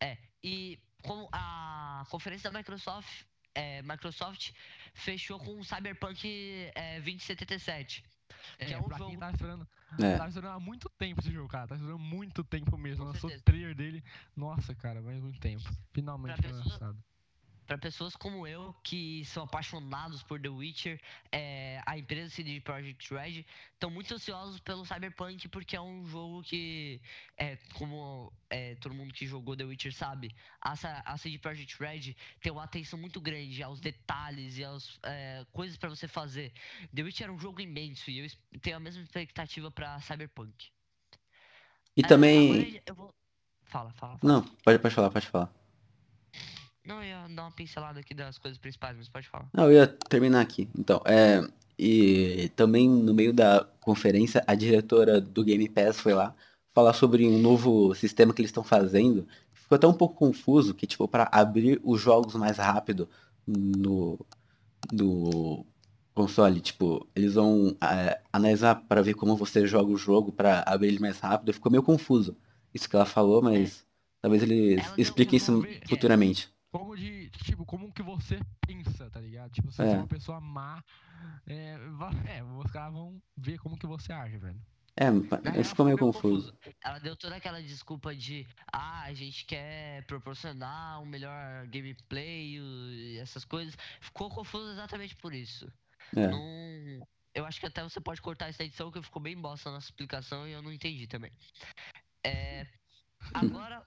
É, 0.00 0.16
e 0.42 0.78
como 1.02 1.28
a 1.30 2.06
conferência 2.08 2.50
da 2.50 2.56
Microsoft, 2.58 3.24
é, 3.54 3.82
Microsoft 3.82 4.50
fechou 4.94 5.38
com 5.38 5.58
o 5.58 5.64
Cyberpunk 5.64 6.70
é, 6.74 7.00
2077. 7.00 8.04
Que 8.58 8.72
é, 8.74 8.78
um 8.78 8.84
pra 8.84 8.98
jogo. 8.98 9.10
quem 9.10 9.18
tá 9.18 9.30
esperando, 9.30 9.68
É. 10.00 10.16
tá 10.16 10.26
esperando 10.28 10.52
há 10.52 10.60
muito 10.60 10.88
tempo 10.90 11.20
esse 11.20 11.30
jogo, 11.30 11.48
cara. 11.48 11.66
Tá 11.68 11.74
esperando 11.74 11.98
muito 11.98 12.42
tempo 12.42 12.76
mesmo. 12.78 13.04
Com 13.04 13.12
Lançou 13.12 13.30
o 13.30 13.40
trailer 13.42 13.74
dele. 13.74 14.02
Nossa, 14.34 14.74
cara, 14.74 15.02
faz 15.02 15.20
muito 15.20 15.38
tempo. 15.40 15.62
Finalmente 15.92 16.40
Pra 16.40 16.48
foi 16.50 16.58
pessoa- 16.58 16.72
lançado. 16.72 17.04
Para 17.72 17.78
pessoas 17.78 18.14
como 18.14 18.46
eu, 18.46 18.74
que 18.82 19.24
são 19.24 19.44
apaixonados 19.44 20.22
por 20.22 20.38
The 20.38 20.50
Witcher, 20.50 21.00
é, 21.32 21.80
a 21.86 21.96
empresa 21.96 22.28
CD 22.28 22.60
Projekt 22.60 23.14
Red, 23.14 23.46
estão 23.72 23.88
muito 23.88 24.12
ansiosos 24.12 24.60
pelo 24.60 24.84
Cyberpunk, 24.84 25.48
porque 25.48 25.74
é 25.74 25.80
um 25.80 26.04
jogo 26.04 26.42
que, 26.42 27.00
é, 27.38 27.56
como 27.72 28.30
é, 28.50 28.74
todo 28.74 28.94
mundo 28.94 29.14
que 29.14 29.26
jogou 29.26 29.56
The 29.56 29.64
Witcher 29.64 29.94
sabe, 29.94 30.34
a, 30.60 30.74
a 31.06 31.16
CD 31.16 31.38
Projekt 31.38 31.82
Red 31.82 32.14
tem 32.42 32.52
uma 32.52 32.64
atenção 32.64 32.98
muito 32.98 33.22
grande 33.22 33.62
aos 33.62 33.80
detalhes 33.80 34.58
e 34.58 34.64
às 34.64 35.00
é, 35.04 35.46
coisas 35.50 35.78
para 35.78 35.88
você 35.88 36.06
fazer. 36.06 36.52
The 36.94 37.02
Witcher 37.04 37.28
é 37.28 37.32
um 37.32 37.38
jogo 37.38 37.62
imenso 37.62 38.10
e 38.10 38.18
eu 38.18 38.60
tenho 38.60 38.76
a 38.76 38.80
mesma 38.80 39.02
expectativa 39.02 39.70
para 39.70 39.98
Cyberpunk. 40.00 40.68
E 41.96 42.02
também. 42.02 42.82
vou... 42.94 43.14
Fala, 43.64 43.90
fala. 43.94 44.18
fala. 44.18 44.20
Não, 44.22 44.42
pode, 44.62 44.78
pode 44.78 44.94
falar, 44.94 45.08
pode 45.08 45.26
falar. 45.26 45.61
Não, 46.84 46.96
eu 46.96 47.04
ia 47.04 47.28
dar 47.28 47.42
uma 47.44 47.52
pincelada 47.52 48.00
aqui 48.00 48.14
das 48.14 48.38
coisas 48.38 48.58
principais, 48.58 48.96
mas 48.96 49.08
pode 49.08 49.28
falar. 49.28 49.48
Não, 49.52 49.64
eu 49.64 49.72
ia 49.72 49.86
terminar 49.86 50.40
aqui. 50.40 50.68
Então, 50.76 51.00
é. 51.04 51.40
E 51.78 52.50
também 52.54 52.88
no 52.88 53.14
meio 53.14 53.32
da 53.32 53.64
conferência, 53.80 54.44
a 54.46 54.54
diretora 54.54 55.20
do 55.20 55.42
Game 55.44 55.68
Pass 55.68 56.00
foi 56.00 56.14
lá 56.14 56.34
falar 56.74 56.92
sobre 56.92 57.26
um 57.26 57.38
novo 57.38 57.94
sistema 57.94 58.32
que 58.32 58.40
eles 58.40 58.50
estão 58.50 58.62
fazendo. 58.64 59.26
Ficou 59.52 59.76
até 59.76 59.86
um 59.86 59.94
pouco 59.94 60.14
confuso, 60.14 60.74
que 60.74 60.86
tipo, 60.86 61.08
para 61.08 61.28
abrir 61.32 61.80
os 61.82 62.00
jogos 62.00 62.34
mais 62.34 62.58
rápido 62.58 63.08
no, 63.46 64.18
no 64.92 65.64
console, 66.14 66.60
tipo, 66.60 67.06
eles 67.14 67.34
vão 67.34 67.76
é, 67.82 68.20
analisar 68.32 68.76
para 68.76 69.02
ver 69.02 69.14
como 69.14 69.36
você 69.36 69.66
joga 69.66 69.90
o 69.90 69.96
jogo 69.96 70.30
para 70.32 70.62
abrir 70.66 70.88
ele 70.88 70.98
mais 70.98 71.18
rápido. 71.20 71.52
Ficou 71.52 71.70
meio 71.70 71.82
confuso 71.82 72.36
isso 72.74 72.88
que 72.88 72.96
ela 72.96 73.04
falou, 73.04 73.42
mas 73.42 73.84
talvez 74.20 74.42
eles 74.42 74.78
Ela 74.78 74.96
deu 74.96 75.02
expliquem 75.02 75.36
isso 75.36 75.64
é. 75.64 75.86
futuramente. 75.88 76.50
Como 76.72 76.96
de. 76.96 77.28
Tipo, 77.44 77.64
como 77.66 77.92
que 77.92 78.02
você 78.02 78.40
pensa, 78.66 79.10
tá 79.10 79.20
ligado? 79.20 79.50
Tipo, 79.52 79.70
se 79.70 79.76
você 79.76 79.82
É. 79.82 79.92
é 79.92 79.96
uma 79.98 80.06
pessoa 80.08 80.40
má. 80.40 80.82
É, 81.46 81.76
é, 82.38 82.42
os 82.42 82.70
caras 82.72 82.92
vão 82.94 83.22
ver 83.36 83.58
como 83.58 83.76
que 83.78 83.86
você 83.86 84.12
age, 84.12 84.38
velho. 84.38 84.60
É, 84.96 85.64
ficou 85.64 85.86
meio 85.86 85.96
confuso. 85.96 86.52
Ela 86.84 86.98
deu 86.98 87.16
toda 87.16 87.36
aquela 87.36 87.62
desculpa 87.62 88.14
de 88.14 88.46
ah, 88.72 89.02
a 89.04 89.14
gente 89.14 89.44
quer 89.46 90.04
proporcionar 90.06 91.00
um 91.00 91.06
melhor 91.06 91.66
gameplay 91.68 92.58
e 92.58 93.18
essas 93.18 93.44
coisas. 93.44 93.74
Ficou 94.00 94.28
confuso 94.30 94.70
exatamente 94.72 95.14
por 95.16 95.32
isso. 95.34 95.70
É. 96.16 96.26
Não- 96.28 97.06
Eu 97.34 97.46
acho 97.46 97.58
que 97.58 97.64
até 97.66 97.82
você 97.82 97.98
pode 98.00 98.20
cortar 98.20 98.48
essa 98.48 98.62
edição 98.62 98.90
que 98.90 99.00
ficou 99.00 99.22
bem 99.22 99.34
bosta 99.40 99.70
na 99.70 99.76
nossa 99.76 99.86
explicação 99.86 100.46
e 100.46 100.52
eu 100.52 100.60
não 100.60 100.70
entendi 100.72 101.06
também. 101.06 101.32
É, 102.24 102.66
Agora. 103.62 103.82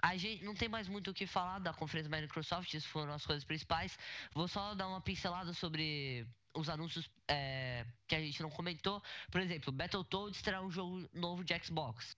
A 0.00 0.16
gente 0.16 0.44
não 0.44 0.54
tem 0.54 0.68
mais 0.68 0.86
muito 0.86 1.10
o 1.10 1.14
que 1.14 1.26
falar 1.26 1.58
da 1.58 1.72
conferência 1.72 2.08
da 2.10 2.20
Microsoft, 2.20 2.72
essas 2.72 2.88
foram 2.88 3.12
as 3.12 3.26
coisas 3.26 3.44
principais. 3.44 3.98
Vou 4.32 4.46
só 4.46 4.74
dar 4.74 4.86
uma 4.88 5.00
pincelada 5.00 5.52
sobre 5.52 6.26
os 6.54 6.68
anúncios 6.68 7.10
é, 7.26 7.84
que 8.06 8.14
a 8.14 8.20
gente 8.20 8.40
não 8.42 8.50
comentou. 8.50 9.02
Por 9.30 9.40
exemplo, 9.40 9.72
Battletoads 9.72 10.40
terá 10.40 10.62
um 10.62 10.70
jogo 10.70 11.08
novo 11.12 11.42
de 11.44 11.58
Xbox. 11.64 12.16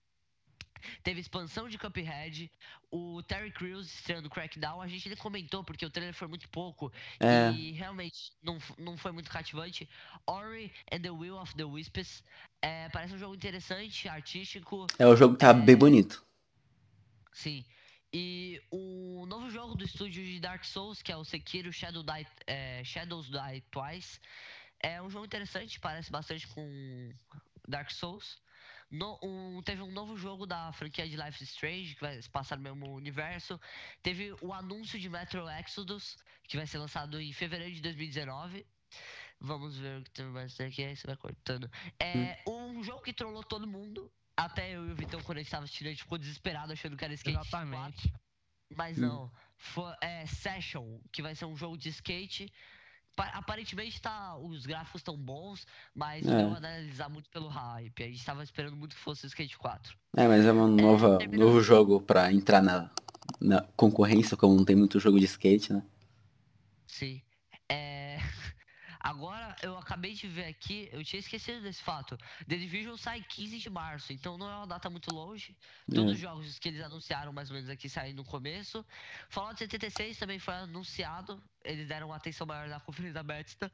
Teve 1.03 1.19
expansão 1.21 1.69
de 1.69 1.77
Cuphead, 1.77 2.51
o 2.89 3.21
Terry 3.23 3.51
Crews 3.51 3.85
estreando 3.93 4.29
Crackdown, 4.31 4.81
a 4.81 4.87
gente 4.87 5.07
nem 5.09 5.17
comentou 5.17 5.63
porque 5.63 5.85
o 5.85 5.91
trailer 5.91 6.13
foi 6.13 6.27
muito 6.27 6.49
pouco 6.49 6.91
É. 7.19 7.51
e 7.51 7.71
realmente 7.71 8.31
não, 8.41 8.57
não 8.79 8.97
foi 8.97 9.11
muito 9.11 9.29
cativante. 9.29 9.87
Ori 10.25 10.71
and 10.91 11.01
the 11.01 11.11
Will 11.11 11.37
of 11.37 11.53
the 11.55 11.63
Wisps 11.63 12.23
é, 12.63 12.89
parece 12.89 13.13
um 13.13 13.17
jogo 13.19 13.35
interessante, 13.35 14.07
artístico, 14.09 14.87
É 14.97 15.05
o 15.05 15.15
jogo 15.15 15.35
que 15.35 15.39
tá 15.41 15.53
bem 15.53 15.75
bonito. 15.75 16.25
sim. 17.31 17.63
E 18.13 18.61
o 18.69 19.25
novo 19.25 19.49
jogo 19.49 19.75
do 19.75 19.85
estúdio 19.85 20.23
de 20.23 20.39
Dark 20.39 20.63
Souls, 20.65 21.01
que 21.01 21.11
é 21.11 21.15
o 21.17 21.23
Sekiro 21.23 21.71
Shadow 21.71 22.03
Die, 22.03 22.27
é, 22.45 22.83
Shadows 22.83 23.27
Die 23.29 23.61
Twice, 23.71 24.19
é 24.81 25.01
um 25.01 25.09
jogo 25.09 25.25
interessante, 25.25 25.79
parece 25.79 26.11
bastante 26.11 26.45
com 26.47 27.13
Dark 27.67 27.89
Souls. 27.91 28.41
No- 28.89 29.17
um- 29.23 29.61
teve 29.63 29.81
um 29.81 29.91
novo 29.91 30.17
jogo 30.17 30.45
da 30.45 30.73
franquia 30.73 31.07
de 31.07 31.15
Life 31.15 31.41
is 31.41 31.51
Strange, 31.51 31.95
que 31.95 32.01
vai 32.01 32.21
se 32.21 32.29
passar 32.29 32.57
no 32.57 32.63
mesmo 32.63 32.93
universo. 32.93 33.57
Teve 34.03 34.33
o 34.41 34.51
anúncio 34.51 34.99
de 34.99 35.07
Metro 35.07 35.47
Exodus, 35.49 36.17
que 36.43 36.57
vai 36.57 36.67
ser 36.67 36.79
lançado 36.79 37.21
em 37.21 37.31
fevereiro 37.31 37.73
de 37.73 37.81
2019. 37.81 38.67
Vamos 39.39 39.77
ver 39.77 40.01
o 40.01 40.03
que 40.03 40.11
tem 40.11 40.25
mais 40.25 40.59
aqui, 40.59 40.83
aí 40.83 40.95
você 40.97 41.07
vai 41.07 41.15
cortando. 41.15 41.71
É 41.97 42.43
um 42.45 42.83
jogo 42.83 43.01
que 43.01 43.13
trollou 43.13 43.43
todo 43.43 43.65
mundo. 43.65 44.11
Até 44.45 44.75
eu 44.75 44.87
e 44.87 44.91
o 44.91 44.95
Vitão, 44.95 45.21
quando 45.21 45.37
a 45.37 45.41
gente 45.41 45.51
tava 45.51 45.65
assistindo, 45.65 45.87
a 45.87 45.89
gente 45.91 46.03
ficou 46.03 46.17
desesperado 46.17 46.73
achando 46.73 46.97
que 46.97 47.05
era 47.05 47.13
skate 47.13 47.37
4. 47.37 47.47
Exatamente. 47.49 48.13
Mas 48.75 48.97
Hum. 48.97 49.01
não. 49.01 49.31
Foi, 49.57 49.93
é 50.01 50.25
Session, 50.25 50.99
que 51.11 51.21
vai 51.21 51.35
ser 51.35 51.45
um 51.45 51.55
jogo 51.55 51.77
de 51.77 51.89
skate. 51.89 52.51
Pa- 53.15 53.31
aparentemente 53.35 54.01
tá, 54.01 54.35
os 54.37 54.65
gráficos 54.65 55.01
estão 55.01 55.15
bons, 55.17 55.67
mas 55.93 56.25
É. 56.25 56.31
não 56.43 56.55
analisar 56.55 57.09
muito 57.09 57.29
pelo 57.29 57.47
hype. 57.49 58.03
A 58.03 58.07
gente 58.07 58.25
tava 58.25 58.41
esperando 58.43 58.75
muito 58.75 58.95
que 58.95 59.01
fosse 59.01 59.25
o 59.25 59.27
Skate 59.27 59.57
4. 59.57 59.95
É, 60.17 60.27
mas 60.27 60.45
é 60.45 60.51
um 60.53 60.67
nova, 60.67 61.17
terminando. 61.17 61.45
novo 61.47 61.61
jogo 61.61 62.01
pra 62.01 62.31
entrar 62.31 62.61
na, 62.63 62.89
na 63.39 63.61
concorrência, 63.75 64.35
como 64.37 64.55
não 64.55 64.63
tem 64.65 64.75
muito 64.75 64.99
jogo 64.99 65.19
de 65.19 65.25
skate, 65.25 65.73
né? 65.73 65.83
Sim. 66.87 67.21
É... 69.03 69.07
Agora, 69.07 69.55
eu 69.61 69.77
acabei 69.77 70.13
de 70.13 70.27
ver 70.27 70.45
aqui, 70.45 70.89
eu 70.91 71.03
tinha 71.03 71.19
esquecido 71.19 71.61
desse 71.61 71.81
fato. 71.81 72.17
The 72.47 72.55
Division 72.55 72.95
sai 72.97 73.21
15 73.21 73.57
de 73.59 73.69
março, 73.69 74.13
então 74.13 74.37
não 74.37 74.49
é 74.49 74.55
uma 74.57 74.67
data 74.67 74.89
muito 74.89 75.13
longe. 75.13 75.55
Todos 75.87 76.11
É. 76.11 76.13
os 76.13 76.19
jogos 76.19 76.59
que 76.59 76.69
eles 76.69 76.81
anunciaram 76.81 77.33
mais 77.33 77.49
ou 77.49 77.55
menos 77.55 77.69
aqui 77.69 77.89
saem 77.89 78.13
no 78.13 78.23
começo. 78.23 78.85
Fallout 79.29 79.57
76 79.57 80.17
também 80.17 80.39
foi 80.39 80.53
anunciado. 80.53 81.41
Eles 81.63 81.87
deram 81.87 82.07
uma 82.07 82.15
atenção 82.15 82.45
maior 82.47 82.67
na 82.67 82.79
conferência 82.79 83.13
da 83.15 83.23
Bethesda. 83.23 83.71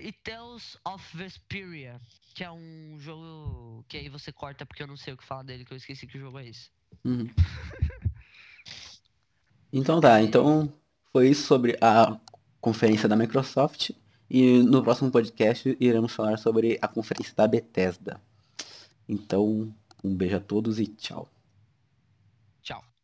E 0.00 0.10
Tales 0.10 0.76
of 0.84 1.16
Vesperia, 1.16 2.00
que 2.34 2.42
é 2.42 2.50
um 2.50 2.96
jogo 2.98 3.84
que 3.86 3.96
aí 3.96 4.08
você 4.08 4.32
corta 4.32 4.66
porque 4.66 4.82
eu 4.82 4.86
não 4.88 4.96
sei 4.96 5.14
o 5.14 5.16
que 5.16 5.24
falar 5.24 5.44
dele, 5.44 5.64
que 5.64 5.72
eu 5.72 5.76
esqueci 5.76 6.06
que 6.08 6.18
jogo 6.18 6.40
é 6.40 6.48
esse. 6.48 6.70
Uhum. 7.04 7.28
Então 9.72 10.00
tá, 10.00 10.20
então 10.22 10.72
foi 11.12 11.28
isso 11.30 11.46
sobre 11.46 11.76
a 11.80 12.18
conferência 12.60 13.08
da 13.08 13.16
Microsoft. 13.16 13.90
E 14.28 14.62
no 14.62 14.82
próximo 14.82 15.10
podcast 15.10 15.76
iremos 15.78 16.12
falar 16.12 16.38
sobre 16.38 16.78
a 16.82 16.88
conferência 16.88 17.34
da 17.34 17.46
Bethesda. 17.46 18.20
Então, 19.08 19.72
um 20.02 20.14
beijo 20.14 20.36
a 20.36 20.40
todos 20.40 20.80
e 20.80 20.86
tchau. 20.86 21.28
Tchau. 22.62 22.95